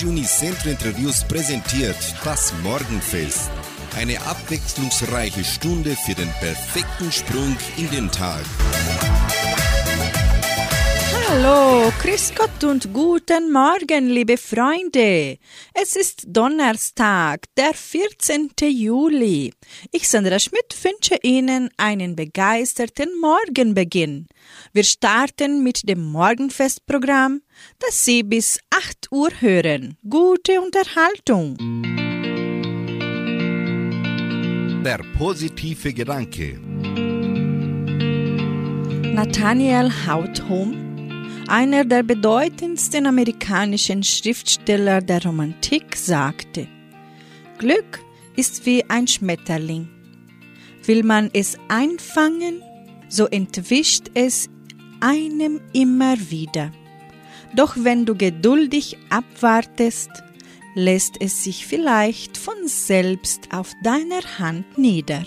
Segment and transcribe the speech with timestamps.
[0.00, 3.50] Radio Unicentro Interviews präsentiert das Morgenfest.
[3.94, 8.40] Eine abwechslungsreiche Stunde für den perfekten Sprung in den Tag.
[11.32, 15.38] Hallo, Grüß Gott und guten Morgen, liebe Freunde.
[15.72, 18.50] Es ist Donnerstag, der 14.
[18.64, 19.52] Juli.
[19.92, 24.26] Ich, Sandra Schmidt, wünsche Ihnen einen begeisterten Morgenbeginn.
[24.72, 27.42] Wir starten mit dem Morgenfestprogramm,
[27.78, 29.96] das Sie bis 8 Uhr hören.
[30.08, 31.56] Gute Unterhaltung.
[34.84, 36.58] Der positive Gedanke.
[39.14, 40.89] Nathaniel Hauthom
[41.50, 46.68] einer der bedeutendsten amerikanischen Schriftsteller der Romantik, sagte,
[47.58, 48.00] Glück
[48.36, 49.88] ist wie ein Schmetterling.
[50.84, 52.62] Will man es einfangen,
[53.08, 54.48] so entwischt es
[55.00, 56.70] einem immer wieder.
[57.56, 60.10] Doch wenn du geduldig abwartest,
[60.76, 65.24] lässt es sich vielleicht von selbst auf deiner Hand nieder.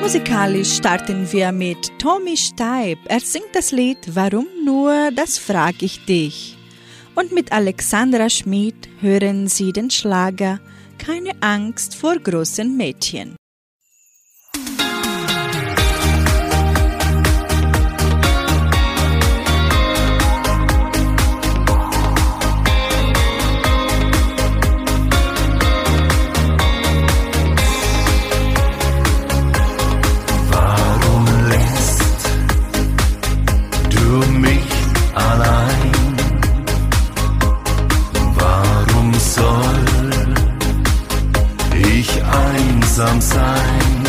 [0.00, 2.98] Musikalisch starten wir mit Tommy Steib.
[3.06, 6.56] Er singt das Lied Warum nur, das frag ich dich.
[7.14, 10.58] Und mit Alexandra Schmid hören Sie den Schlager
[10.98, 13.36] Keine Angst vor großen Mädchen.
[43.00, 43.99] Einsam sein.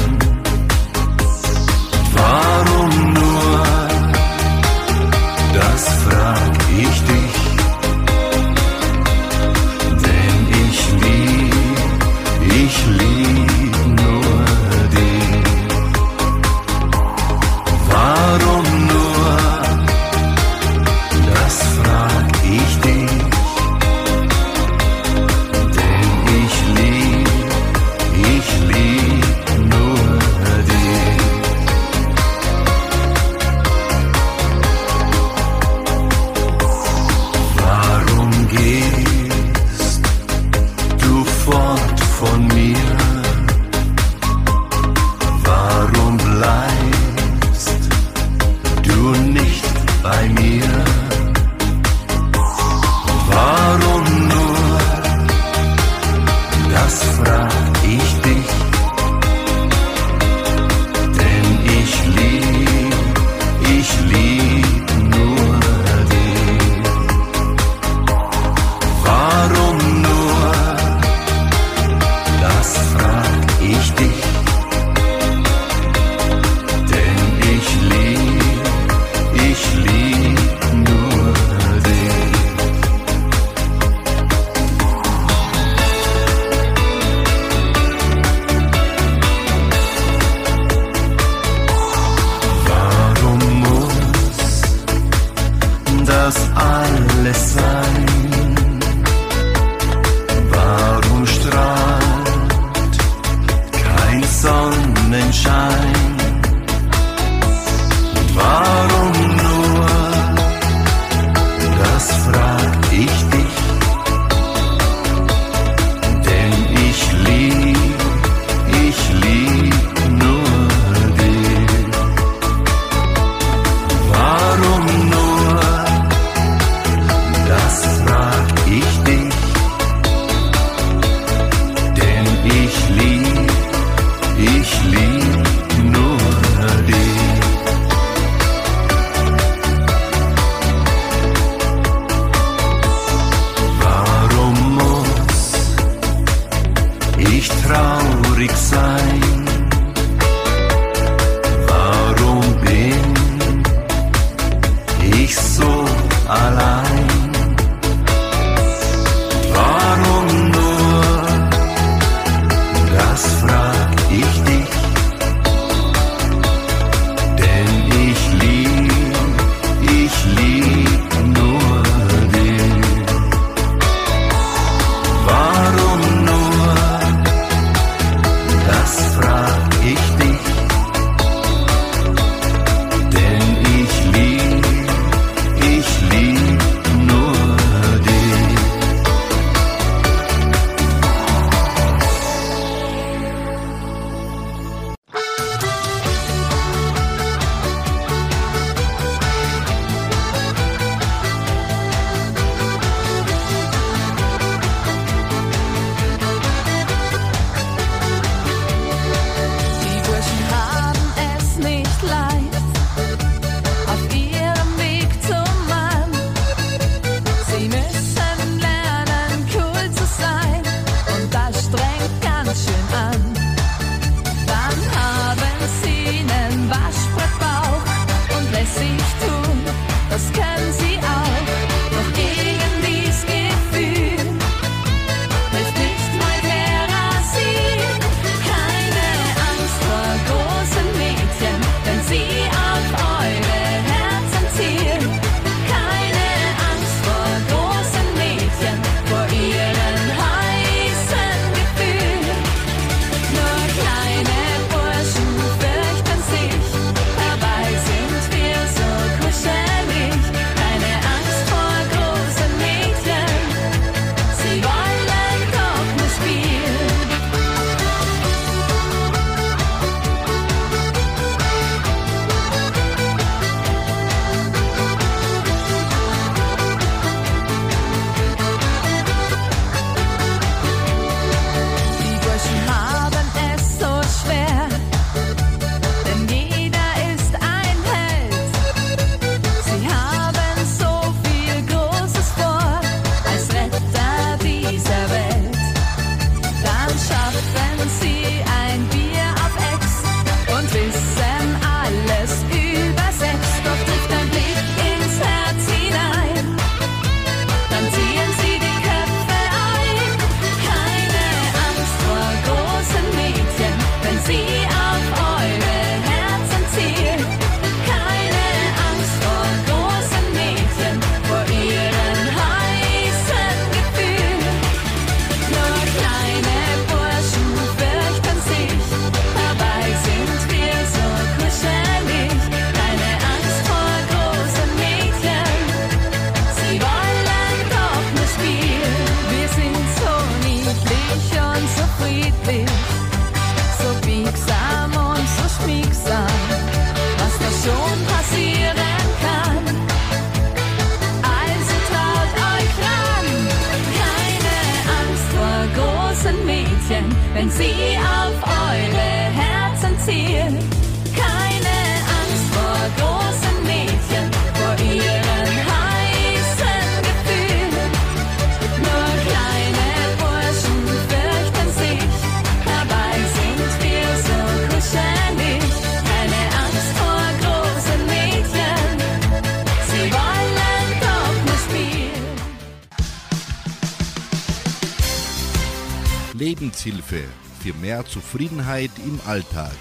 [386.86, 387.24] Lebenshilfe
[387.62, 389.76] für mehr Zufriedenheit im Alltag.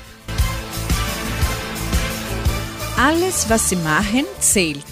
[2.97, 4.85] Alles, was Sie machen, zählt.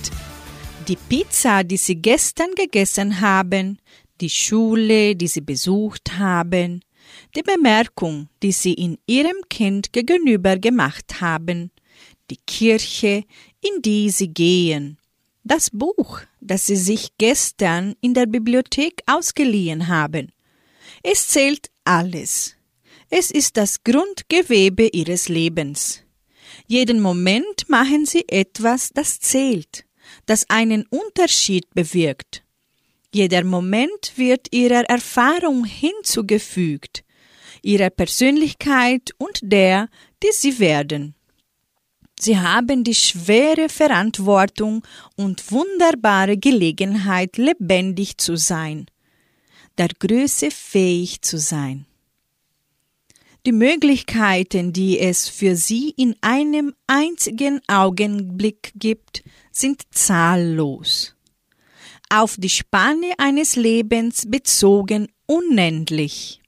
[0.86, 3.78] Die Pizza, die Sie gestern gegessen haben,
[4.20, 6.80] die Schule, die Sie besucht haben,
[7.36, 11.70] die Bemerkung, die Sie in Ihrem Kind gegenüber gemacht haben,
[12.30, 13.24] die Kirche,
[13.60, 14.96] in die Sie gehen,
[15.44, 20.32] das Buch, das Sie sich gestern in der Bibliothek ausgeliehen haben.
[21.02, 22.56] Es zählt alles.
[23.10, 26.02] Es ist das Grundgewebe Ihres Lebens.
[26.66, 29.84] Jeden Moment machen Sie etwas, das zählt,
[30.26, 32.44] das einen Unterschied bewirkt.
[33.12, 37.04] Jeder Moment wird Ihrer Erfahrung hinzugefügt,
[37.62, 39.88] Ihrer Persönlichkeit und der,
[40.22, 41.14] die Sie werden.
[42.20, 44.84] Sie haben die schwere Verantwortung
[45.16, 48.86] und wunderbare Gelegenheit, lebendig zu sein,
[49.78, 51.86] der Größe fähig zu sein.
[53.46, 61.14] Die Möglichkeiten, die es für Sie in einem einzigen Augenblick gibt, sind zahllos.
[62.10, 66.42] Auf die Spanne eines Lebens bezogen unendlich.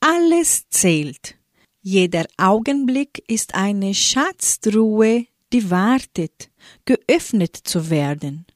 [0.00, 1.36] Alles zählt.
[1.82, 6.50] Jeder Augenblick ist eine Schatztruhe, die wartet,
[6.84, 8.46] geöffnet zu werden.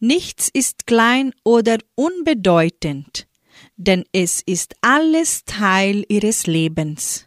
[0.00, 3.26] Nichts ist klein oder unbedeutend,
[3.76, 7.26] denn es ist alles Teil Ihres Lebens.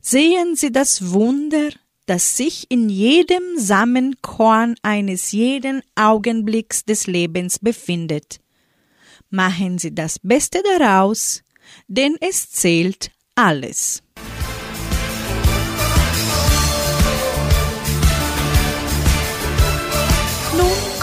[0.00, 1.70] Sehen Sie das Wunder,
[2.06, 8.40] das sich in jedem Samenkorn eines jeden Augenblicks des Lebens befindet.
[9.30, 11.42] Machen Sie das Beste daraus,
[11.88, 14.02] denn es zählt alles.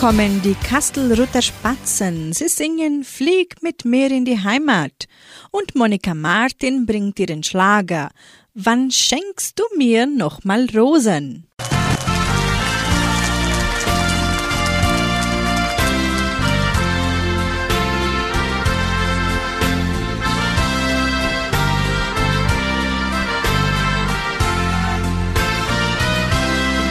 [0.03, 2.33] Kommen die Kastelruther Spatzen.
[2.33, 5.07] Sie singen Flieg mit mir in die Heimat.
[5.49, 8.09] Und Monika Martin bringt ihren Schlager.
[8.53, 11.47] Wann schenkst du mir nochmal Rosen?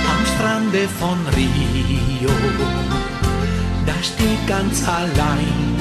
[0.08, 2.81] Am Strande von Rio,
[4.02, 5.76] steht ganz allein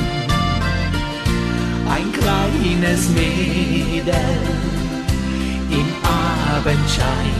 [1.90, 4.14] ein kleines Mädel
[5.70, 7.38] im Abendschein.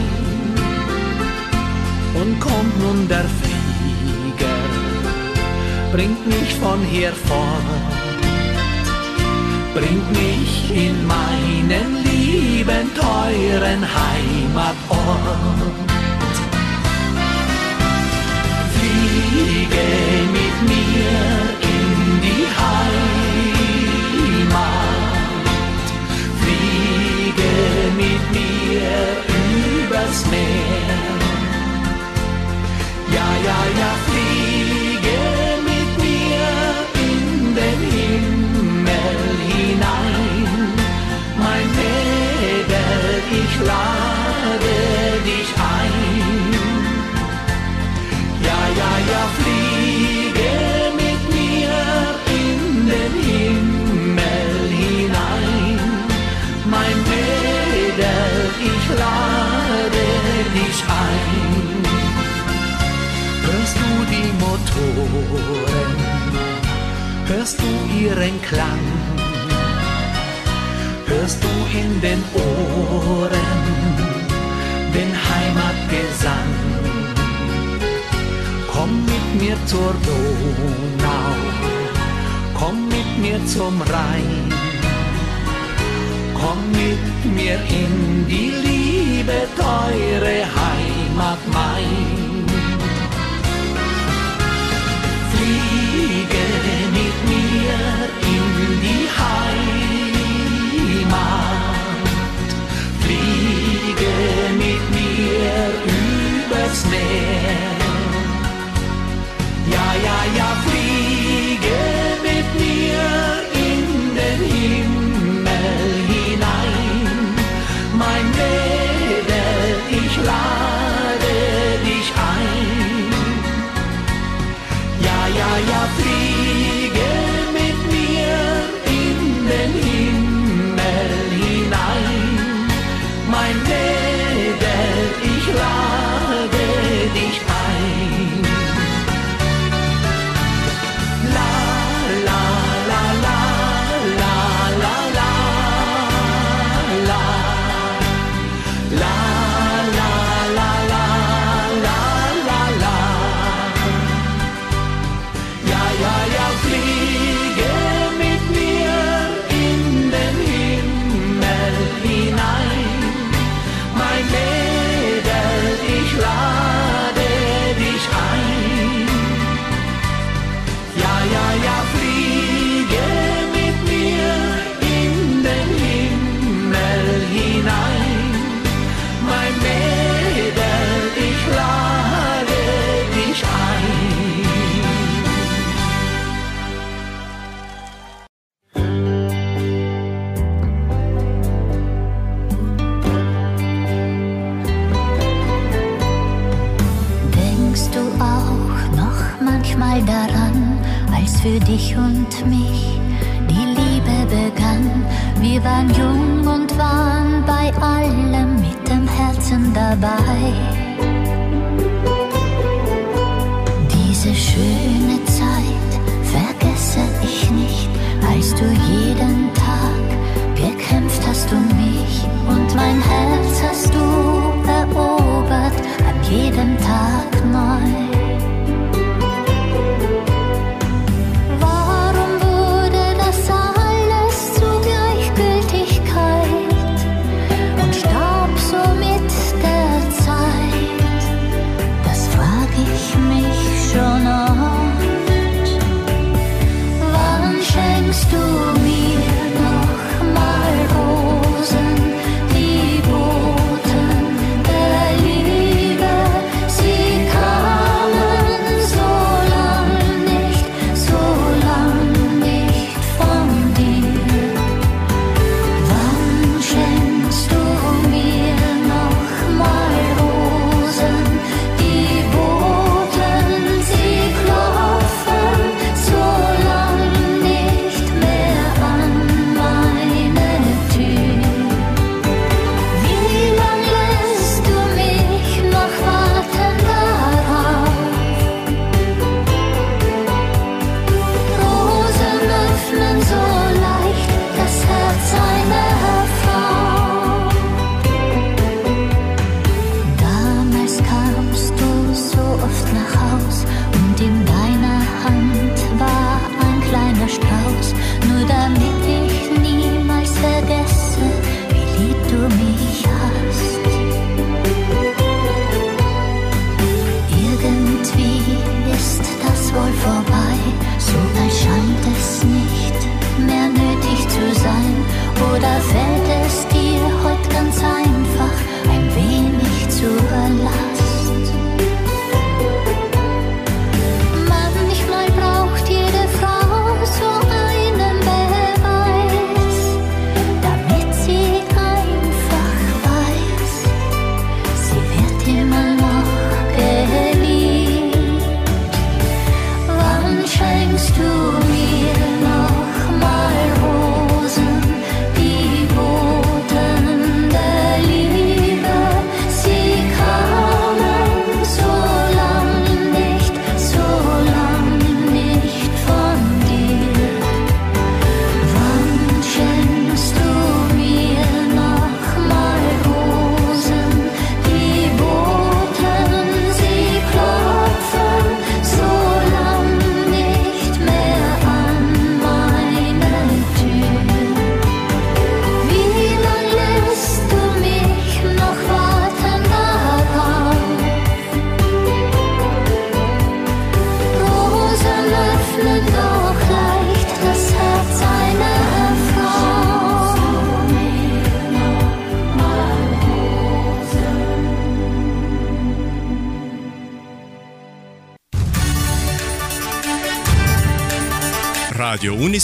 [2.14, 4.58] Und kommt nun der Flieger,
[5.92, 7.62] bringt mich von hier fort,
[9.74, 15.91] bringt mich in meinen lieben, teuren Heimatort.
[18.82, 19.86] Fliege
[20.32, 21.31] mit mir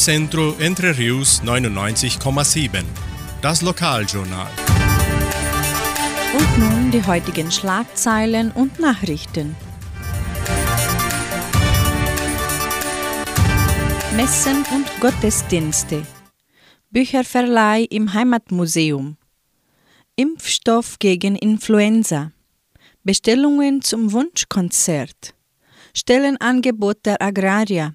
[0.09, 2.83] Centro Entre Rius 99,7.
[3.43, 4.49] Das Lokaljournal.
[6.33, 9.55] Und nun die heutigen Schlagzeilen und Nachrichten.
[14.17, 16.07] Messen und Gottesdienste.
[16.89, 19.19] Bücherverleih im Heimatmuseum.
[20.17, 22.33] Impfstoff gegen Influenza.
[23.05, 25.35] Bestellungen zum Wunschkonzert.
[25.93, 27.95] Stellenangebot der Agraria.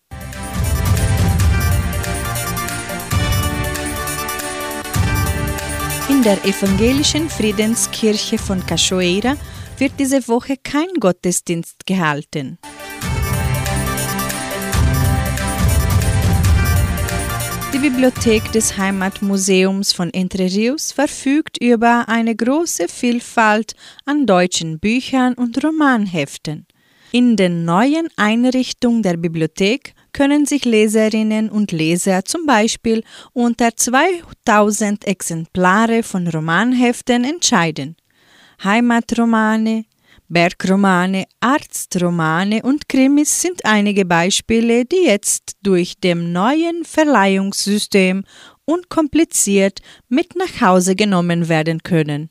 [6.11, 9.37] In der evangelischen Friedenskirche von Cachoeira
[9.77, 12.57] wird diese Woche kein Gottesdienst gehalten.
[17.73, 25.33] Die Bibliothek des Heimatmuseums von Entre Rios verfügt über eine große Vielfalt an deutschen Büchern
[25.35, 26.67] und Romanheften.
[27.13, 35.05] In der neuen Einrichtung der Bibliothek können sich Leserinnen und Leser zum Beispiel unter 2000
[35.05, 37.97] Exemplare von Romanheften entscheiden.
[38.63, 39.83] Heimatromane,
[40.29, 48.23] Bergromane, Arztromane und Krimis sind einige Beispiele, die jetzt durch dem neuen Verleihungssystem
[48.63, 52.29] unkompliziert mit nach Hause genommen werden können.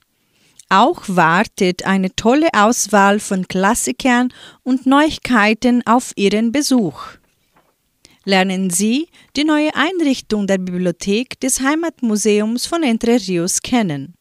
[0.72, 7.02] Auch wartet eine tolle Auswahl von Klassikern und Neuigkeiten auf Ihren Besuch.
[8.24, 14.14] Lernen Sie die neue Einrichtung der Bibliothek des Heimatmuseums von Entre Rios kennen.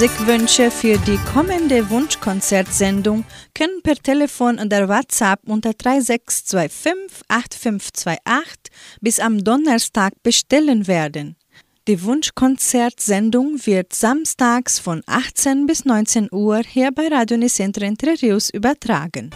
[0.00, 9.42] Musikwünsche für die kommende Wunschkonzertsendung können per Telefon oder WhatsApp unter 3625 8528 bis am
[9.42, 11.34] Donnerstag bestellen werden.
[11.88, 18.50] Die Wunschkonzertsendung wird samstags von 18 bis 19 Uhr hier bei Radio Nicentro Entre Rios
[18.50, 19.30] übertragen.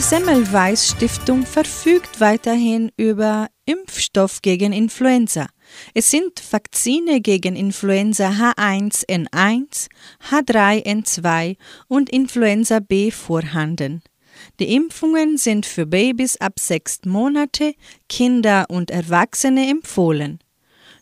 [0.00, 5.46] Die Semmelweis Stiftung verfügt weiterhin über Impfstoff gegen Influenza.
[5.92, 9.88] Es sind Vakzine gegen Influenza H1N1,
[10.30, 14.00] H3N2 und Influenza B vorhanden.
[14.58, 17.74] Die Impfungen sind für Babys ab sechs Monate,
[18.08, 20.38] Kinder und Erwachsene empfohlen.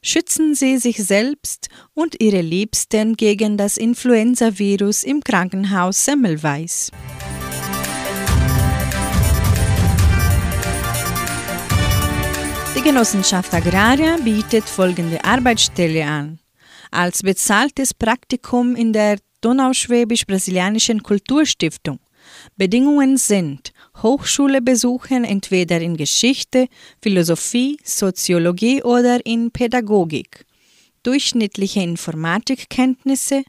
[0.02, 6.90] Schützen Sie sich selbst und Ihre Liebsten gegen das Influenzavirus im Krankenhaus Semmelweis.
[12.88, 16.38] Genossenschaft Agraria bietet folgende Arbeitsstelle an.
[16.90, 21.98] Als bezahltes Praktikum in der Donauschwäbisch-Brasilianischen Kulturstiftung.
[22.56, 23.72] Bedingungen sind
[24.02, 26.66] Hochschule besuchen entweder in Geschichte,
[27.02, 30.46] Philosophie, Soziologie oder in Pädagogik,
[31.02, 33.44] durchschnittliche Informatikkenntnisse,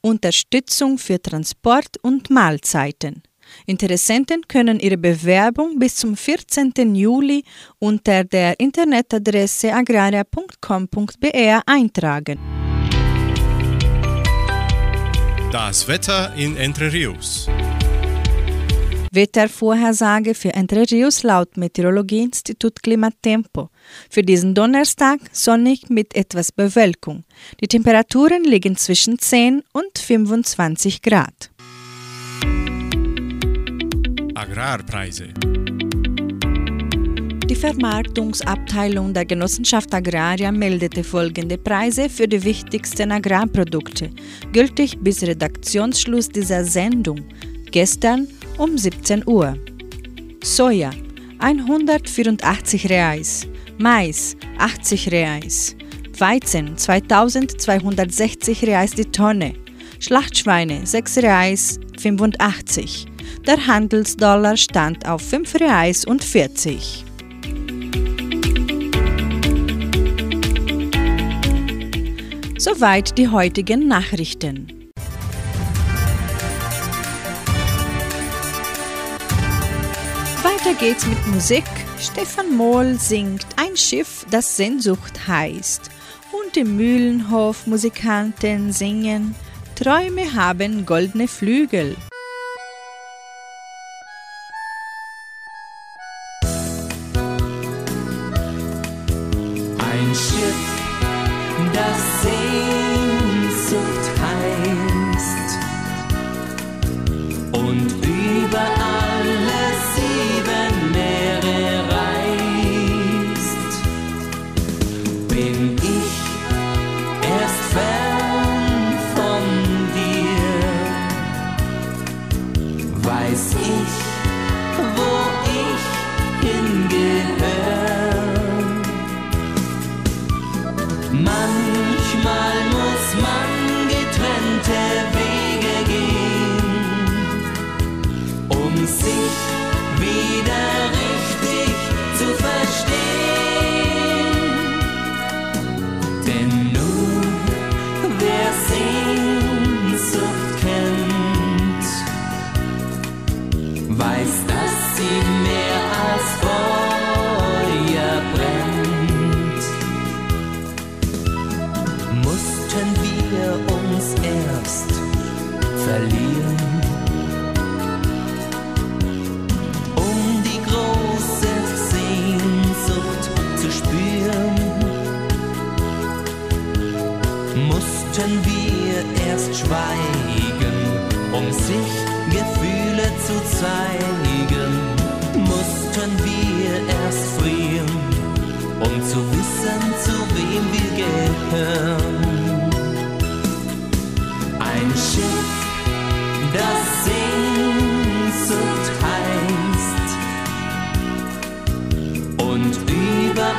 [0.00, 3.24] Unterstützung für Transport und Mahlzeiten.
[3.66, 6.94] Interessenten können ihre Bewerbung bis zum 14.
[6.94, 7.44] Juli
[7.78, 12.38] unter der Internetadresse agraria.com.br eintragen.
[15.52, 17.48] Das Wetter in Entre Rios.
[19.14, 23.70] Wettervorhersage für Entre Rios laut Meteorologieinstitut Klimatempo.
[24.10, 27.24] Für diesen Donnerstag sonnig mit etwas Bewölkung.
[27.60, 31.53] Die Temperaturen liegen zwischen 10 und 25 Grad.
[34.34, 35.28] Agrarpreise.
[37.48, 44.10] Die Vermarktungsabteilung der Genossenschaft Agraria meldete folgende Preise für die wichtigsten Agrarprodukte,
[44.52, 47.20] gültig bis Redaktionsschluss dieser Sendung,
[47.70, 48.26] gestern
[48.58, 49.56] um 17 Uhr.
[50.42, 50.90] Soja
[51.38, 53.46] 184 Reais,
[53.78, 55.76] Mais 80 Reais,
[56.18, 59.54] Weizen 2260 Reais die Tonne,
[60.00, 63.13] Schlachtschweine 6 Reais 85.
[63.46, 67.04] Der Handelsdollar stand auf 5 Reais und 40.
[72.58, 74.90] Soweit die heutigen Nachrichten.
[80.42, 81.64] Weiter geht's mit Musik.
[82.00, 85.90] Stefan Mohl singt Ein Schiff, das Sehnsucht heißt.
[86.32, 89.34] Und die Mühlenhof-Musikanten singen
[89.74, 91.96] Träume haben goldene Flügel.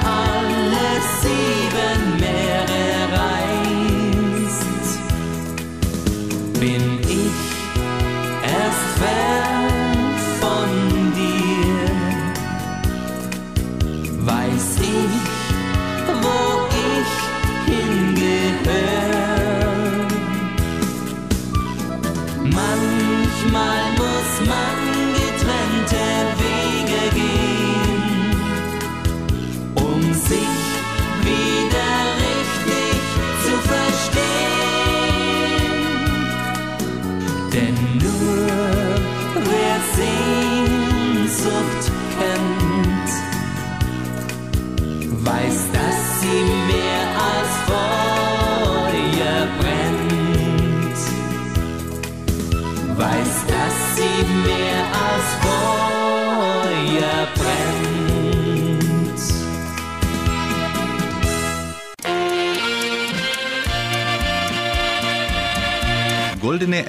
[0.01, 0.24] Über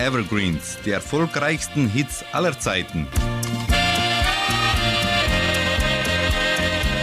[0.07, 3.09] Evergreens, die erfolgreichsten Hits aller Zeiten.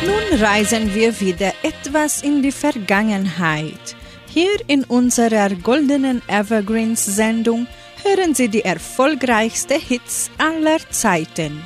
[0.06, 3.98] Nun reisen wir wieder etwas in die Vergangenheit.
[4.30, 7.68] Hier in unserer goldenen Evergreens-Sendung
[8.04, 11.62] hören Sie die erfolgreichsten Hits aller Zeiten.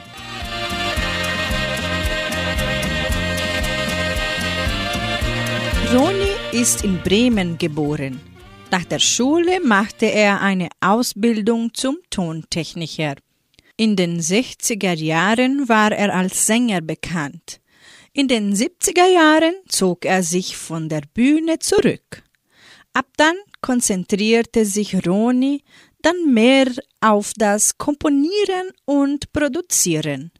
[5.94, 8.37] Roni ist in Bremen geboren.
[8.70, 13.16] Nach der Schule machte er eine Ausbildung zum Tontechniker.
[13.78, 17.62] In den 60er Jahren war er als Sänger bekannt.
[18.12, 22.24] In den 70er Jahren zog er sich von der Bühne zurück.
[22.92, 25.64] Ab dann konzentrierte sich Roni
[26.02, 26.68] dann mehr
[27.00, 30.32] auf das Komponieren und Produzieren.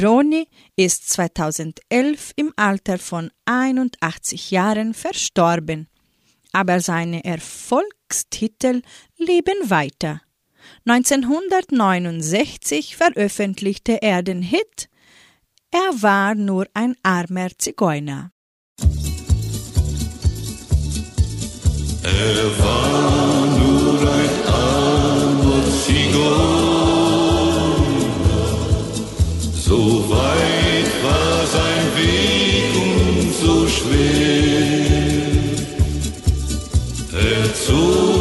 [0.00, 5.88] Roni ist 2011 im Alter von 81 Jahren verstorben,
[6.52, 8.82] aber seine Erfolgstitel
[9.16, 10.20] leben weiter.
[10.86, 14.90] 1969 veröffentlichte er den Hit
[15.70, 18.30] Er war nur ein armer Zigeuner.
[22.04, 27.76] Er war nur ein armer Zigeuner,
[29.54, 30.01] so
[37.82, 38.11] Er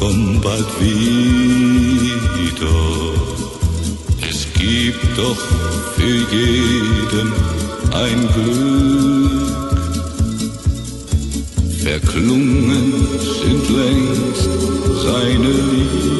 [0.00, 1.20] komm bald wieder.
[4.28, 5.40] Es gibt doch
[5.96, 7.32] für jeden
[7.92, 9.50] ein Glück.
[11.84, 12.94] Verklungen
[13.42, 14.50] sind längst
[15.02, 16.19] seine Lieder.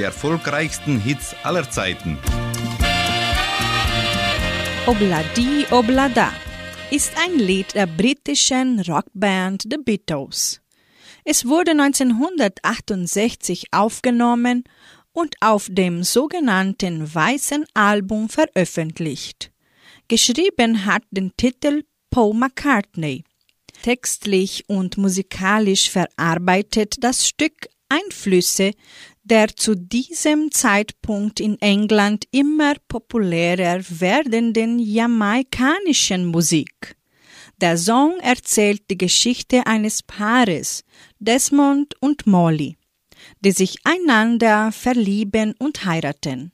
[0.00, 2.18] Die erfolgreichsten Hits aller Zeiten.
[4.86, 6.32] Obladi Oblada
[6.90, 10.62] ist ein Lied der britischen Rockband The Beatles.
[11.22, 14.64] Es wurde 1968 aufgenommen
[15.12, 19.52] und auf dem sogenannten Weißen Album veröffentlicht.
[20.08, 23.24] Geschrieben hat den Titel Paul McCartney.
[23.82, 28.70] Textlich und musikalisch verarbeitet das Stück Einflüsse
[29.22, 36.96] der zu diesem Zeitpunkt in England immer populärer werdenden jamaikanischen Musik.
[37.60, 40.82] Der Song erzählt die Geschichte eines Paares,
[41.18, 42.78] Desmond und Molly,
[43.40, 46.52] die sich einander verlieben und heiraten.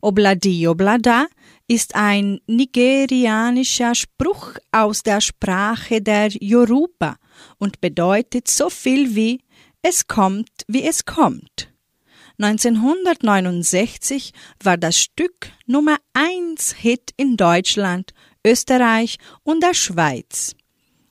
[0.00, 1.26] Obladi Oblada
[1.66, 7.16] ist ein nigerianischer Spruch aus der Sprache der Yoruba
[7.58, 9.40] und bedeutet so viel wie
[9.82, 11.73] es kommt, wie es kommt.
[12.38, 18.12] 1969 war das Stück Nummer 1 Hit in Deutschland,
[18.44, 20.54] Österreich und der Schweiz.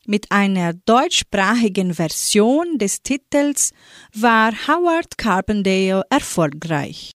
[0.06, 3.72] Mit einer deutschsprachigen Version des Titels
[4.14, 7.12] war Howard Carpendale erfolgreich.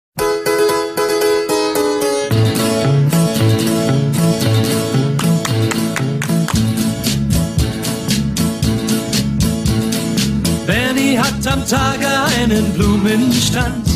[10.66, 13.87] Benny hat am Tage einen Blumenstand.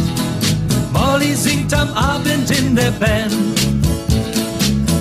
[0.92, 3.34] Molly singt am Abend in der Band.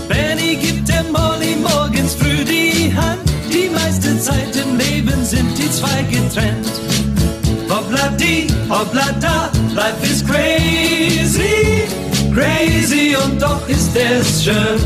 [0.07, 3.21] Benny gibt der Molly morgens früh die Hand.
[3.51, 6.71] Die meiste Zeit im Leben sind die zwei getrennt.
[7.69, 11.83] Hoppla die, hoppla da, life is crazy,
[12.33, 14.79] crazy und doch ist es schön.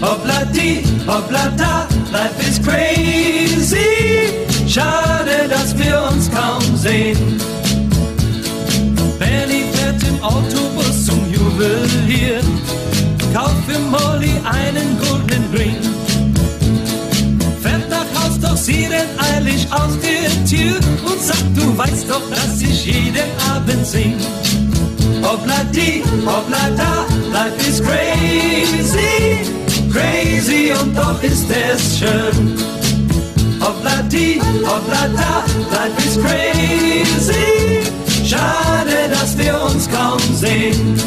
[0.00, 3.78] Hoppla die, hoppla da, life is crazy.
[4.66, 7.40] Schade, dass wir uns kaum sehen.
[12.18, 12.40] Juwelier,
[13.32, 15.76] kauft für Molly einen Golden Ring.
[17.62, 20.76] Fährt nach Haus, doch sie rennt eilig aus der Tür
[21.06, 24.16] und sagt, du weißt doch, dass ich jeden Abend sing.
[25.22, 29.40] Hoppla die, hoppla da, life is crazy,
[29.92, 32.56] crazy und doch ist es schön.
[33.60, 37.82] Hoppla die, hoppla da, life is crazy.
[38.24, 40.98] Schade, dass wir uns kaum sehen.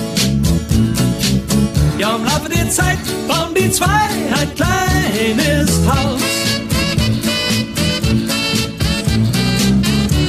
[2.01, 6.19] Ja, im Laufe der Zeit bauen die zwei ein kleines Haus.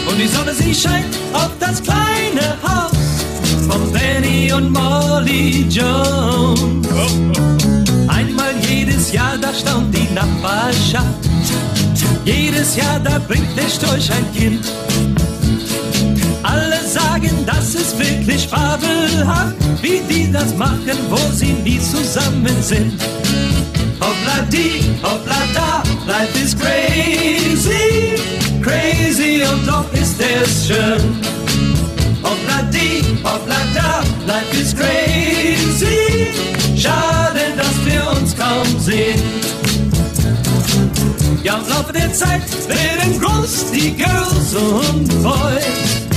[0.06, 2.92] Und die Sonne, sie scheint auf das kleine Haus
[3.66, 6.87] von Benny und Molly Jones.
[8.06, 11.06] Einmal jedes Jahr, da staunt die Nachbarschaft.
[12.26, 14.70] Jedes Jahr, da bringt der Storch ein Kind.
[17.22, 23.00] Sagen, das ist wirklich fabelhaft, wie die das machen, wo sie nie zusammen sind.
[24.00, 28.16] Hoppla die, hoppla da, life is crazy,
[28.61, 31.20] crazy und doch ist es schön.
[32.22, 36.26] Hoppla die, hoppla da, life is crazy,
[36.76, 39.22] schade, dass wir uns kaum sehen.
[41.44, 46.12] Ja, im Laufe der Zeit werden groß die Girls und Boys.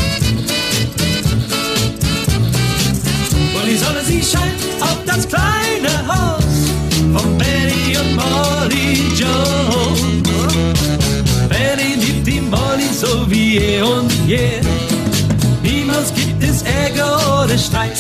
[4.32, 6.44] Scheint auf das kleine Haus
[7.14, 10.24] von Benny und Molly Jones.
[11.50, 14.62] Benny liebt die Molly so wie eh und je.
[15.62, 17.98] Niemals gibt es Ärger oder Streit.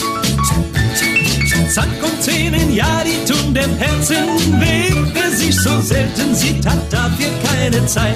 [1.73, 4.27] Zack und Zähnen, ja, die tun dem Herzen
[4.59, 4.93] weh.
[5.13, 8.15] Wer sich so selten sieht, hat dafür keine Zeit.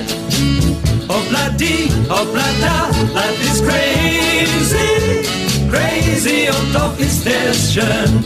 [1.08, 5.28] Hoppla die, hoppla da, life is crazy,
[5.72, 8.24] crazy und doch ist es schön.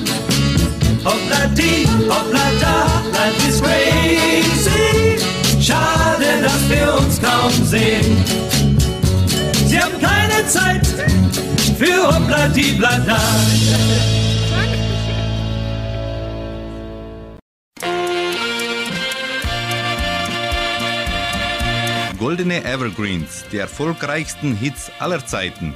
[1.04, 5.18] Hoppla die, hoppla da, life is crazy.
[5.62, 8.24] Schade, dass wir uns kaum sehen.
[9.68, 9.94] Sie haben
[12.16, 13.18] Obladi-blada.
[22.20, 25.74] Goldene Evergreens, die erfolgreichsten Hits aller Zeiten.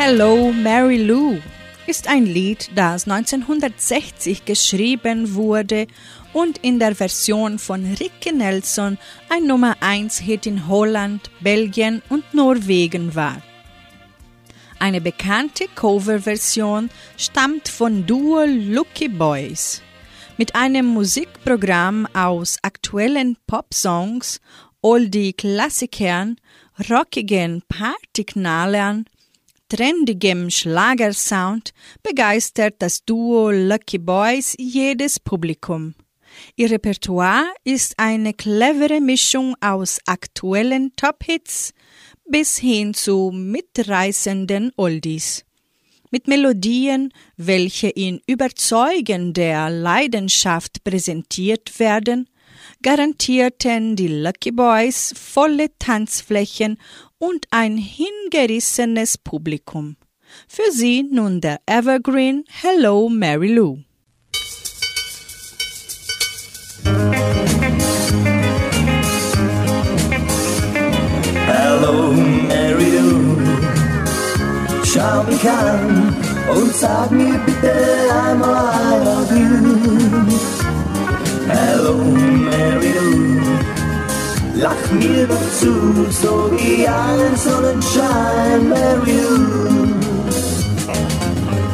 [0.00, 1.40] Hello Mary Lou
[1.88, 5.88] ist ein Lied, das 1960 geschrieben wurde
[6.32, 8.96] und in der Version von Ricky Nelson
[9.28, 13.42] ein Nummer 1 Hit in Holland, Belgien und Norwegen war.
[14.78, 19.82] Eine bekannte Coverversion stammt von Duo Lucky Boys.
[20.36, 24.40] Mit einem Musikprogramm aus aktuellen Popsongs,
[24.80, 26.36] Oldie-Klassikern,
[26.88, 29.04] rockigen Partyknallern,
[29.68, 35.94] trendigem Schlagersound begeistert das Duo Lucky Boys jedes Publikum.
[36.56, 41.72] Ihr Repertoire ist eine clevere Mischung aus aktuellen Top-Hits
[42.28, 45.44] bis hin zu mitreißenden Oldies.
[46.10, 52.28] Mit Melodien, welche in überzeugender Leidenschaft präsentiert werden,
[52.82, 56.78] garantierten die Lucky Boys volle Tanzflächen
[57.18, 59.96] und ein hingerissenes Publikum.
[60.46, 63.78] Für sie nun der Evergreen Hello Mary Lou.
[71.46, 73.36] Hello, Mary Lou.
[74.84, 76.14] Schau mich an
[76.54, 77.72] und sag mir bitte
[78.12, 79.48] einmal I love you.
[81.48, 83.07] Hello, Mary Lou.
[84.60, 85.72] Lach mir doch zu,
[86.10, 89.20] so wie ein Sonnenschein, Mary.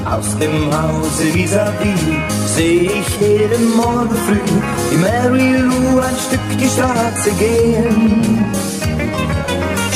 [0.05, 2.05] Aus dem Hause vis-à-vis
[2.55, 4.51] seh ich jeden Morgen früh
[4.91, 8.45] die Mary Lou ein Stück die Straße gehen.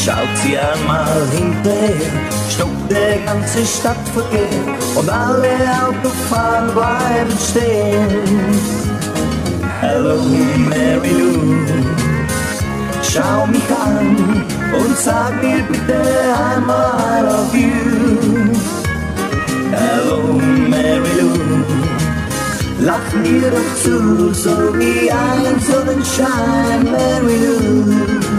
[0.03, 2.11] Schaut sie einmal hinterher,
[2.51, 4.65] stoppt der ganze Stadtverkehr
[4.95, 5.53] und alle
[5.87, 8.59] Autofahrer bleiben stehen.
[9.81, 10.17] Hello,
[10.71, 12.08] Mary Lou,
[13.13, 16.01] schau mich an und sag mir bitte
[16.53, 18.53] einmal I love you.
[19.71, 20.33] Hello,
[20.69, 21.65] Mary Lou,
[22.81, 28.38] lach mir doch zu, so wie ein Sonnenschein, Mary Lou.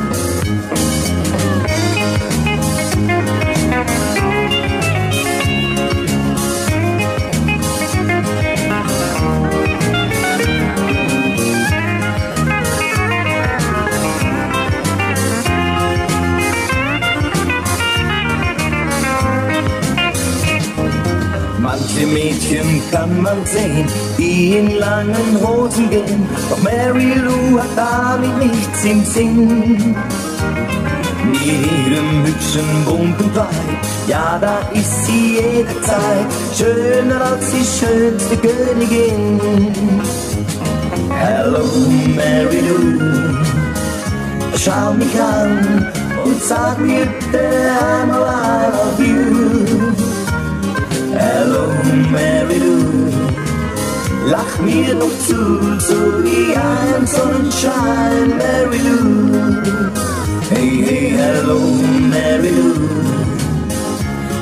[22.50, 23.86] Mädchen kann man sehen,
[24.18, 29.96] die in langen Hosen gehen, doch Mary Lou hat damit nichts im Sinn.
[31.26, 33.48] Mit ihrem hübschen bunten Kleid,
[34.08, 39.40] ja, da ist sie jederzeit schöner als die schönste Königin.
[41.20, 41.66] Hello,
[42.16, 43.38] Mary Lou,
[44.58, 45.88] schau mich an
[46.26, 47.42] und sag mir bitte
[48.02, 49.60] einmal I love you.
[51.12, 51.79] Hello,
[52.12, 53.10] Mary Lou.
[54.30, 55.42] Lach mir doch zu,
[55.80, 59.62] so wie ein Sonnenschein, Mary Lou.
[60.50, 61.60] Hey, hey, hello,
[62.14, 62.74] Mary Lou.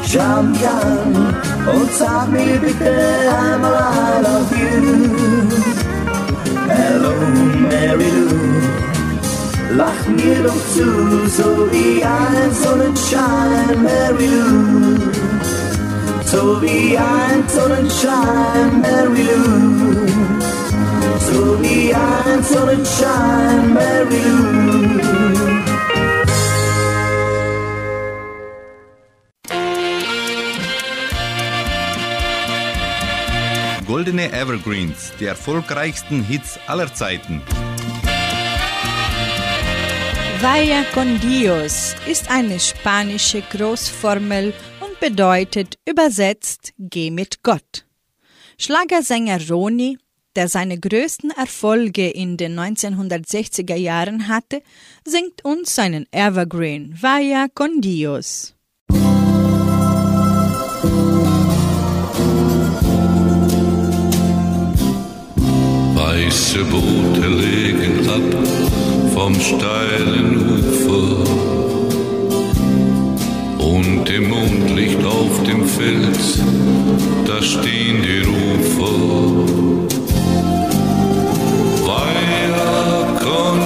[0.03, 1.35] Schau mich an
[1.73, 2.93] und sag mir bitte
[3.43, 4.83] einmal I love you.
[6.67, 7.13] Hello,
[7.69, 9.75] Mary Lou.
[9.75, 10.87] Lach mir doch zu,
[11.37, 15.26] so wie ein Sonnenschein, Mary Lou
[16.37, 20.07] so wie ein Sonnenschein, Mary Lou.
[21.29, 24.47] So wie ein Sonnenschein, Mary Lou.
[33.87, 37.41] Goldene Evergreens, die erfolgreichsten Hits aller Zeiten.
[40.39, 44.53] Vaya con Dios ist eine spanische Großformel
[44.99, 47.85] bedeutet übersetzt Geh mit Gott.
[48.57, 49.97] Schlagersänger Roni,
[50.35, 54.61] der seine größten Erfolge in den 1960er Jahren hatte,
[55.05, 58.55] singt uns seinen Evergreen Vaya con Dios.
[65.95, 71.56] Weiße Boote legen ab vom steilen Ufer
[73.67, 76.39] und im Mondlicht auf dem Fels,
[77.25, 79.47] da stehen die Rufer.
[81.85, 83.59] Vaya con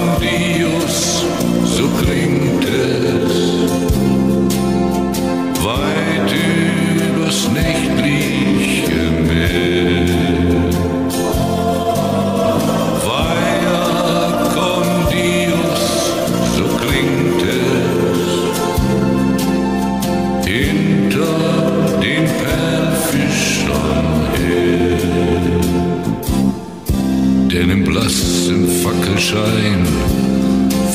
[27.52, 29.86] denn im blassen Fackelschein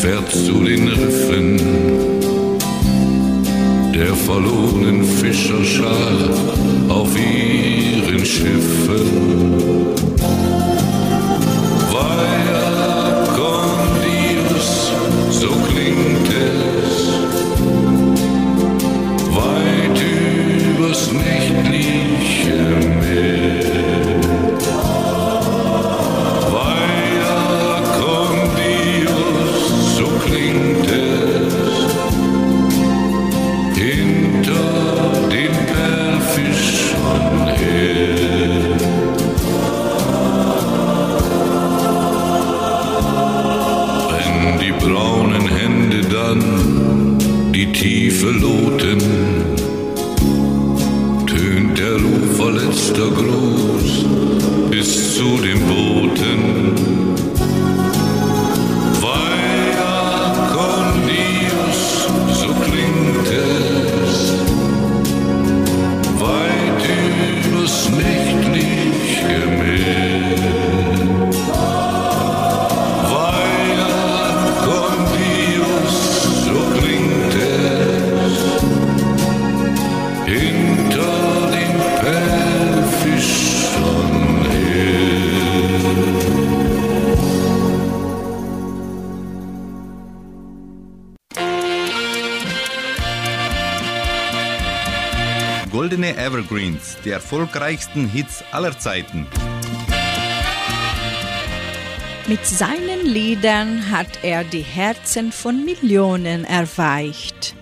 [0.02, 1.58] fährt zu den Riffen
[3.94, 6.18] der verlorenen Fischerschar
[6.90, 9.06] auf ihren Schiffen.
[11.92, 14.92] Vaya con Dios,
[15.30, 16.96] so klingt es,
[19.36, 20.00] weit
[20.76, 21.47] übers Nicht.
[97.28, 99.28] Erfolgreichsten Hits aller Zeiten.
[102.26, 107.54] Mit seinen Liedern hat er die Herzen von Millionen erweicht.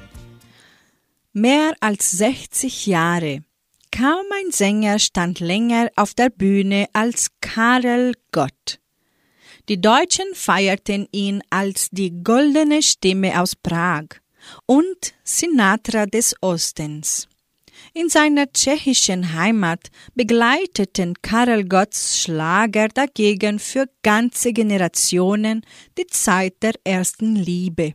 [1.34, 3.44] Mehr als 60 Jahre.
[3.92, 8.80] Kaum ein Sänger stand länger auf der Bühne als Karel Gott.
[9.68, 14.20] Die Deutschen feierten ihn als die goldene Stimme aus Prag
[14.68, 17.28] und Sinatra des Ostens.
[17.98, 25.62] In seiner tschechischen Heimat begleiteten Karel Gotts Schlager dagegen für ganze Generationen
[25.98, 27.94] die Zeit der ersten Liebe.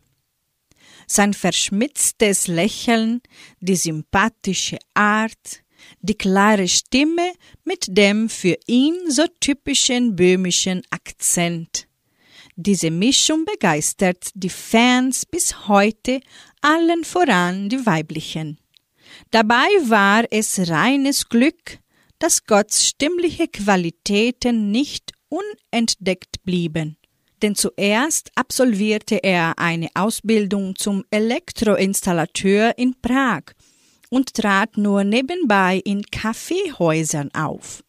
[1.05, 3.21] Sein verschmitztes Lächeln,
[3.59, 5.61] die sympathische Art,
[5.99, 7.33] die klare Stimme
[7.63, 11.87] mit dem für ihn so typischen böhmischen Akzent.
[12.55, 16.21] Diese Mischung begeistert die Fans bis heute,
[16.61, 18.60] allen voran die weiblichen.
[19.31, 21.79] Dabei war es reines Glück,
[22.19, 26.97] dass Gotts stimmliche Qualitäten nicht unentdeckt blieben.
[27.41, 33.43] Denn zuerst absolvierte er eine Ausbildung zum Elektroinstallateur in Prag
[34.09, 37.85] und trat nur nebenbei in Kaffeehäusern auf.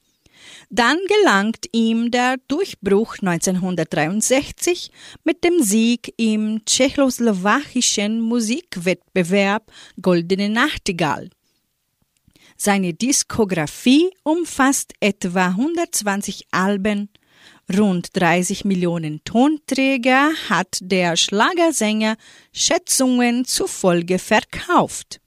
[0.74, 4.90] Dann gelangt ihm der Durchbruch 1963
[5.22, 9.70] mit dem Sieg im tschechoslowakischen Musikwettbewerb
[10.00, 11.28] Goldene Nachtigall.
[12.56, 17.10] Seine Diskografie umfasst etwa 120 Alben,
[17.76, 22.16] rund 30 Millionen Tonträger hat der Schlagersänger
[22.50, 25.21] Schätzungen zufolge verkauft.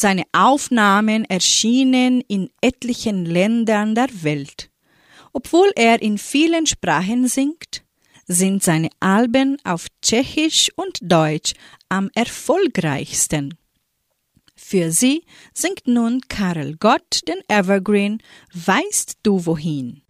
[0.00, 4.70] Seine Aufnahmen erschienen in etlichen Ländern der Welt.
[5.34, 7.84] Obwohl er in vielen Sprachen singt,
[8.26, 11.52] sind seine Alben auf Tschechisch und Deutsch
[11.90, 13.58] am erfolgreichsten.
[14.56, 15.22] Für sie
[15.52, 18.22] singt nun Karel Gott den Evergreen
[18.54, 20.00] Weißt du wohin?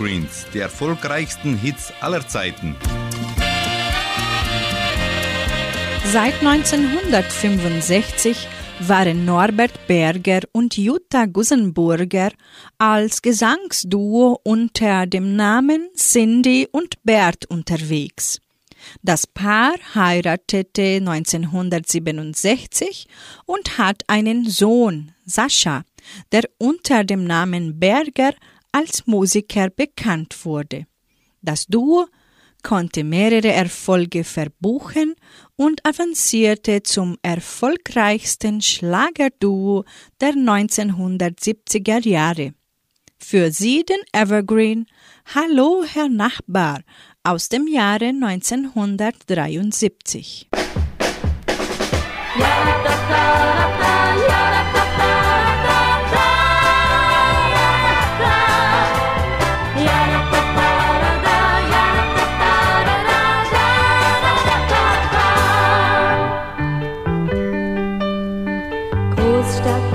[0.00, 2.74] Evergreens, die erfolgreichsten Hits aller Zeiten.
[6.06, 8.48] Seit 1965
[8.80, 12.30] waren Norbert Berger und Jutta Gusenburger
[12.78, 18.40] als Gesangsduo unter dem Namen Cindy und Bert unterwegs.
[19.02, 23.06] Das Paar heiratete 1967
[23.44, 25.84] und hat einen Sohn, Sascha,
[26.32, 28.32] der unter dem Namen Berger
[28.72, 30.86] als Musiker bekannt wurde.
[31.42, 32.06] Das Duo
[32.62, 35.14] konnte mehrere Erfolge verbuchen
[35.56, 39.84] und avancierte zum erfolgreichsten Schlagerduo
[40.20, 42.52] der 1970er Jahre.
[43.18, 44.84] Für sie den Evergreen
[45.34, 46.82] Hallo Herr Nachbar
[47.22, 50.48] aus dem Jahre 1973.
[69.40, 69.88] Großstadt,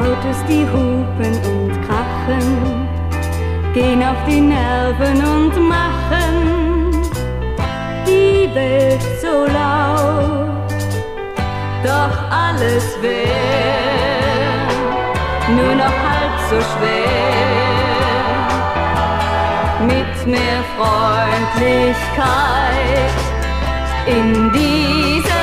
[0.00, 2.48] Autos, die hupen und krachen,
[3.74, 6.90] gehen auf die Nerven und machen
[8.06, 10.48] die Welt so laut.
[11.84, 13.26] Doch alles wär
[15.54, 18.32] nur noch halb so schwer
[19.86, 23.12] mit mehr Freundlichkeit
[24.06, 25.41] in dieser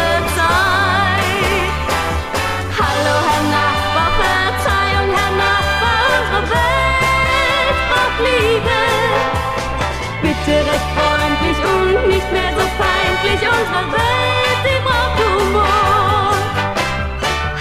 [10.50, 16.34] Bitte recht freundlich und nicht mehr so feindlich, unsere Welt, die braucht Humor.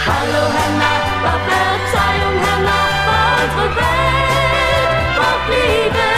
[0.07, 6.09] Hallo Herr Nachbar, Verzeihung Herr Nachbar, unsere Welt braucht Liebe.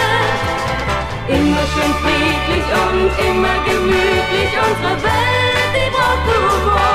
[1.38, 6.89] Immer schön friedlich und immer gemütlich, unsere Welt, die braucht Humor.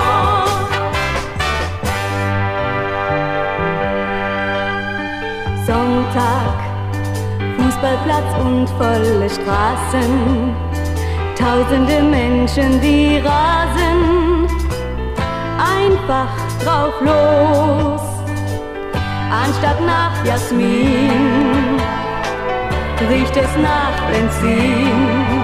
[7.86, 10.56] Fußballplatz und volle Straßen,
[11.38, 14.48] tausende Menschen, die rasen,
[15.60, 16.30] einfach
[16.64, 18.02] drauf los,
[19.30, 21.80] anstatt nach Jasmin
[23.08, 25.36] riecht es nach Benzin.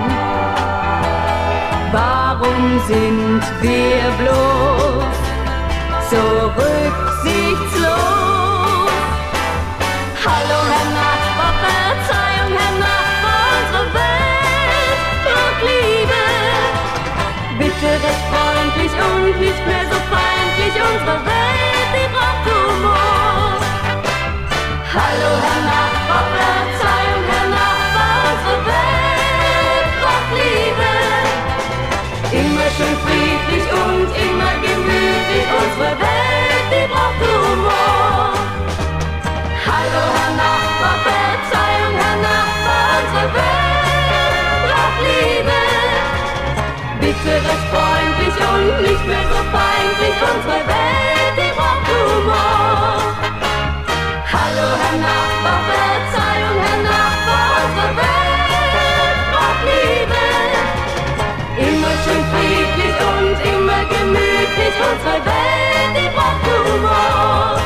[1.92, 5.16] Warum sind wir bloß
[6.10, 6.24] so
[6.58, 7.81] rücksichtslos?
[17.82, 23.58] Bitte recht freundlich und nicht mehr so feindlich, unsere Welt, braucht Humor.
[24.94, 25.81] Hallo Herr
[64.68, 67.62] unsere Welt, braucht Humor.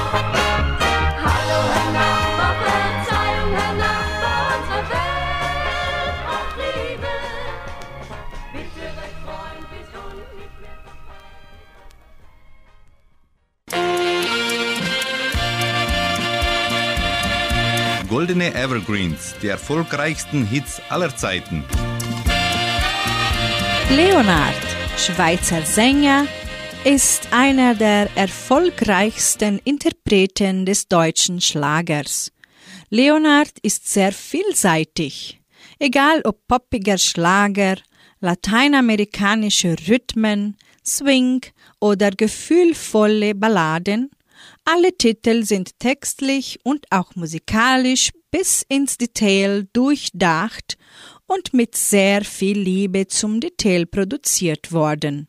[1.25, 7.11] Hallo Herr Nachbar, Verzeihung Herr Nachbar, unsere Welt braucht Liebe.
[8.53, 10.75] Bitte recht freundlich und nicht mehr
[18.01, 21.63] so Goldene Evergreens, die erfolgreichsten Hits aller Zeiten.
[23.89, 24.53] Leonard,
[24.97, 26.25] Schweizer Sänger,
[26.85, 32.31] ist einer der erfolgreichsten Interpreten des deutschen Schlagers.
[32.91, 35.41] Leonard ist sehr vielseitig.
[35.79, 37.77] Egal ob poppiger Schlager,
[38.19, 41.41] lateinamerikanische Rhythmen, Swing
[41.79, 44.11] oder gefühlvolle Balladen,
[44.63, 50.77] alle Titel sind textlich und auch musikalisch bis ins Detail durchdacht
[51.25, 55.25] und mit sehr viel Liebe zum Detail produziert worden.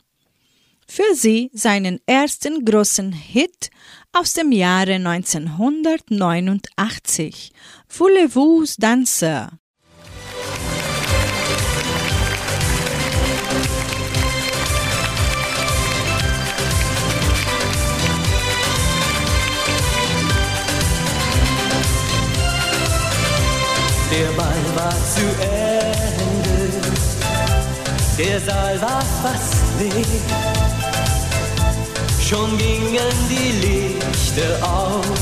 [0.89, 3.70] Für sie seinen ersten großen Hit
[4.12, 7.53] aus dem Jahre 1989,
[7.89, 9.51] Voulez-vous danser?
[24.12, 25.55] Der Ball war zu Ende,
[28.18, 30.04] der Saal war fast leer.
[32.20, 35.20] Schon gingen die Lichter aus,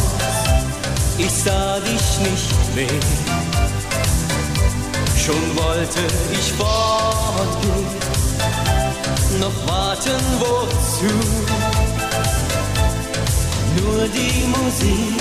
[1.18, 3.00] ich sah dich nicht mehr.
[5.16, 6.00] Schon wollte
[6.32, 7.86] ich fortgehen,
[9.40, 11.14] noch warten wozu?
[13.76, 15.20] Nur die Musik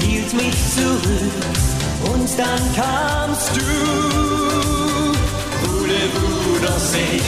[0.00, 5.01] hielt mich zurück und dann kamst du.
[5.92, 7.20] Voulez-vous danser?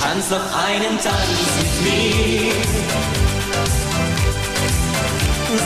[0.00, 2.52] Tanz noch einen Tanz mit mir.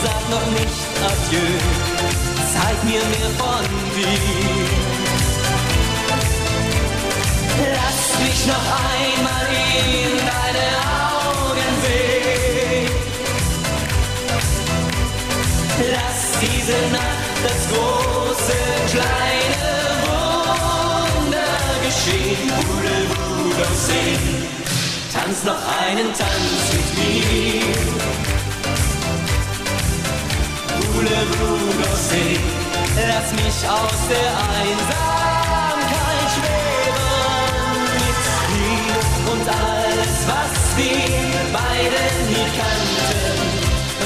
[0.03, 1.53] Sag noch nicht Adieu,
[2.53, 4.67] zeig mir mehr von dir.
[7.73, 9.47] Lass mich noch einmal
[9.81, 10.67] in deine
[11.09, 12.87] Augen sehen.
[15.91, 18.57] Lass diese Nacht das große,
[18.91, 19.62] kleine
[22.03, 22.51] Wunder geschehen.
[22.67, 24.19] Voulez-vous danser?
[25.13, 27.61] Tanz noch einen Tanz mit mir.
[30.93, 32.39] Voulez-vous danser?
[33.07, 37.09] Lass mich aus der Einsamkeit schweben
[37.95, 38.95] mit dir
[39.31, 41.09] und alles, was wir
[41.51, 43.37] beide nie kannten,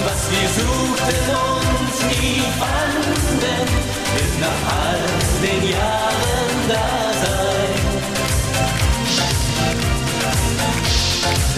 [0.05, 3.67] was wir suchten und nie fanden,
[4.15, 5.03] wird nach all
[5.41, 7.06] den Jahren da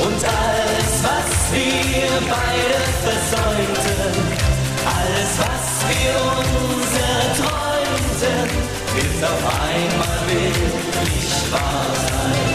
[0.01, 4.15] Und alles, was wir beide versäumten,
[4.85, 8.47] alles, was wir uns erträumten,
[8.95, 12.49] wird auf einmal wirklich wahr sein.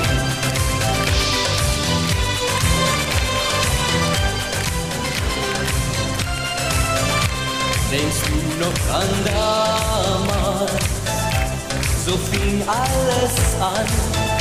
[7.90, 10.84] Denkst du noch an damals?
[12.07, 14.34] So fing alles an.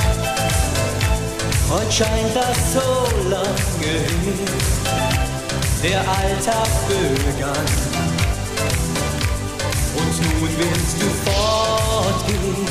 [1.74, 3.47] Heute scheint das so lange
[3.82, 4.05] her.
[5.82, 7.67] Der Alltag begann.
[9.95, 12.67] Und nun willst du fortgehen.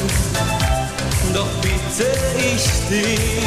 [1.34, 2.06] Doch bitte
[2.38, 3.42] ich dich.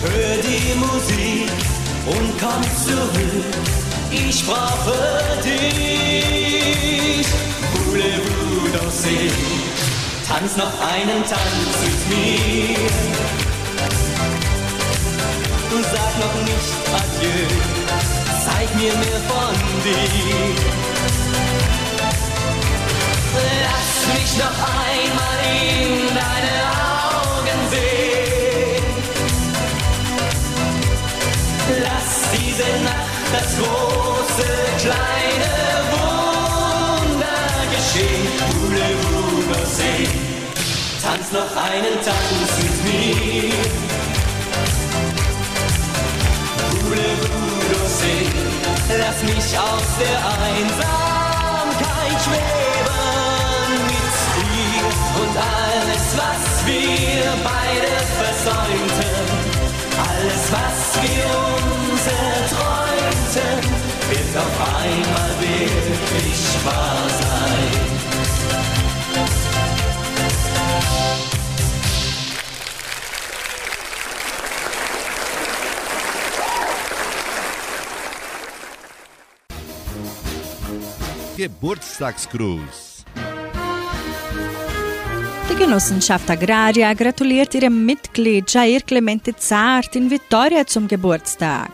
[0.00, 1.52] Hör die Musik
[2.06, 3.44] und komm zurück.
[4.12, 4.96] Ich brauche
[5.44, 7.26] dich.
[7.84, 9.85] Voulez-vous danser?
[10.28, 12.76] Tanz noch einen Tanz mit mir.
[15.92, 17.46] Sag noch nicht Adieu,
[18.44, 19.54] zeig mir mehr von
[19.84, 20.54] dir.
[23.62, 26.54] Lass mich noch einmal in deine
[27.12, 28.84] Augen sehen.
[31.82, 34.48] Lass diese Nacht das große,
[34.80, 35.54] kleine
[35.92, 38.26] Wunder geschehen.
[38.60, 39.25] Voulez-vous
[39.76, 40.08] danser?
[41.02, 43.52] Tanz noch einen Tanz mit mir.
[46.82, 48.16] Voulez-vous danser?
[48.98, 54.86] Lass mich aus der Einsamkeit schweben mit dir
[55.20, 59.24] und alles, was wir beide versäumten,
[59.98, 63.56] alles, was wir uns erträumten,
[64.08, 67.95] wird auf einmal wirklich wahr sein.
[81.36, 83.04] Geburtstagsgruß.
[85.50, 91.70] Die Genossenschaft Agraria gratuliert ihrem Mitglied Jair Clemente Zart in Vittoria zum Geburtstag.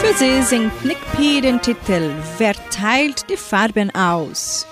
[0.00, 1.42] Für sie singt Nick P.
[1.42, 4.66] den Titel Wer teilt die Farben aus?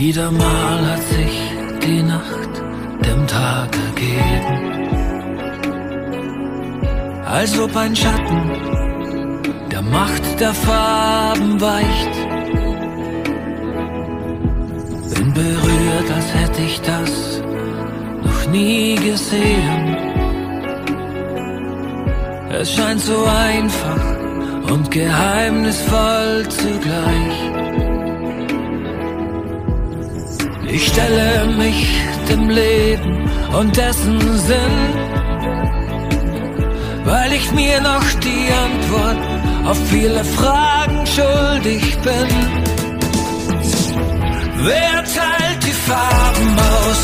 [0.00, 1.36] Wieder mal hat sich
[1.82, 2.52] die Nacht
[3.04, 4.88] dem Tag ergeben,
[7.26, 8.42] als ob ein Schatten
[9.70, 12.14] der Macht der Farben weicht.
[15.16, 17.42] Bin berührt, als hätte ich das
[18.24, 19.96] noch nie gesehen.
[22.58, 24.04] Es scheint so einfach
[24.72, 27.69] und geheimnisvoll zugleich.
[30.72, 34.76] Ich stelle mich dem Leben und dessen Sinn,
[37.04, 39.18] weil ich mir noch die Antwort
[39.66, 42.28] auf viele Fragen schuldig bin.
[44.62, 47.00] Wer teilt die Farben aus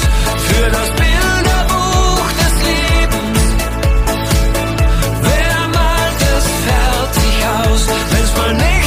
[0.48, 3.40] für das Bilderbuch des Lebens?
[5.22, 8.85] Wer malt es fertig aus, wenn's mal nicht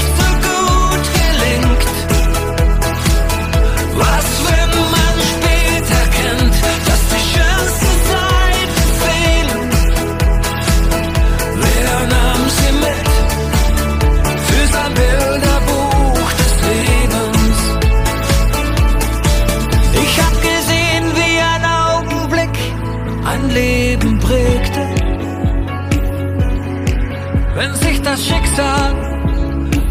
[27.59, 28.95] Wenn sich das Schicksal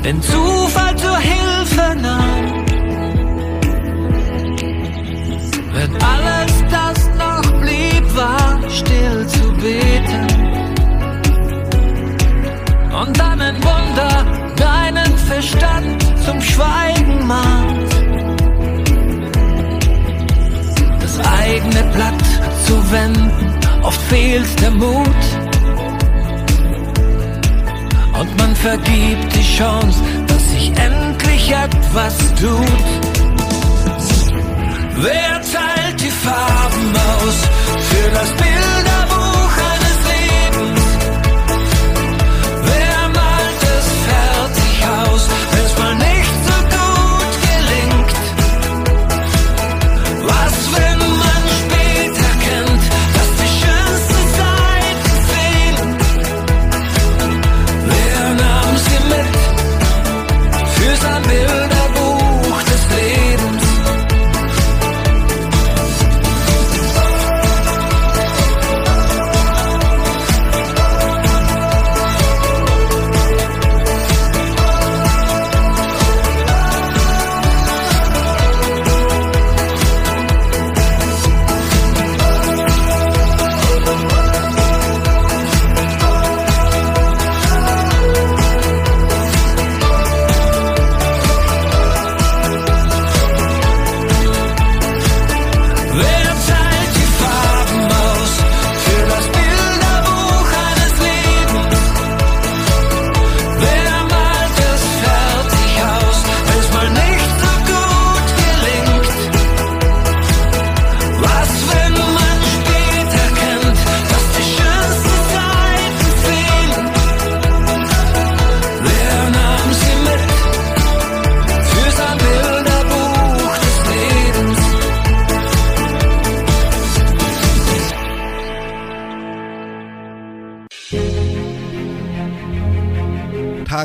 [0.02, 2.64] den Zufall zur Hilfe nahm.
[5.74, 10.26] Wenn alles, das noch blieb, war still zu beten.
[13.02, 14.24] Und dann ein Wunder
[14.56, 17.90] deinen Verstand zum Schweigen mahnt.
[21.02, 22.24] Das eigene Blatt
[22.64, 25.37] zu wenden, oft fehlt der Mut.
[28.18, 32.86] Und man vergibt die Chance, dass sich endlich etwas tut.
[34.96, 37.36] Wer teilt die Farben aus
[37.90, 40.80] für das Bilderbuch eines Lebens?
[42.64, 45.22] Wer malt es fertig aus,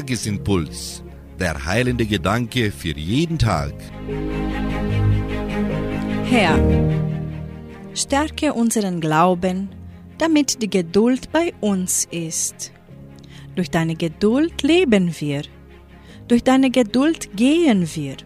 [0.04, 1.02] Tagesimpuls.
[1.40, 3.74] Der heilende Gedanke für jeden Tag.
[6.26, 6.60] Herr,
[7.94, 9.70] stärke unseren Glauben,
[10.18, 12.74] damit die Geduld bei uns ist.
[13.56, 15.44] Durch deine Geduld leben wir.
[16.28, 18.18] Durch deine Geduld gehen wir.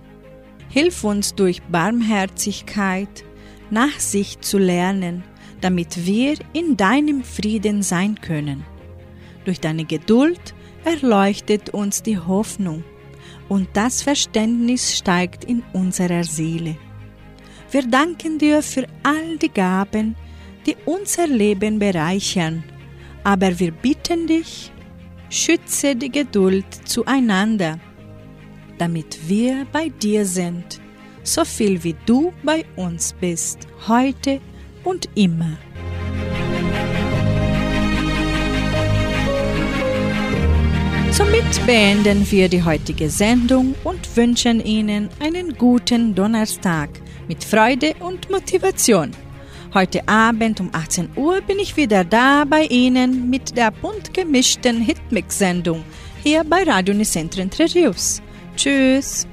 [0.69, 3.23] Hilf uns durch Barmherzigkeit,
[3.69, 5.23] Nachsicht zu lernen,
[5.61, 8.65] damit wir in deinem Frieden sein können.
[9.45, 10.55] Durch deine Geduld
[10.87, 12.81] erleuchtet uns die Hoffnung
[13.49, 16.77] und das Verständnis steigt in unserer Seele.
[17.71, 20.15] Wir danken dir für all die Gaben,
[20.65, 22.63] die unser Leben bereichern,
[23.25, 24.71] aber wir bitten dich,
[25.29, 27.79] schütze die Geduld zueinander,
[28.77, 30.79] damit wir bei dir sind,
[31.23, 34.39] so viel wie du bei uns bist, heute
[34.85, 35.57] und immer.
[41.17, 46.89] Somit beenden wir die heutige Sendung und wünschen Ihnen einen guten Donnerstag
[47.27, 49.09] mit Freude und Motivation.
[49.73, 54.79] Heute Abend um 18 Uhr bin ich wieder da bei Ihnen mit der bunt gemischten
[54.79, 55.83] Hitmix-Sendung
[56.21, 58.21] hier bei Radio Nicentro Entre Rios.
[58.55, 59.25] Tschüss!